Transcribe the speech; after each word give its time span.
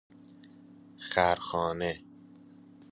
خرخانه 1.09 2.01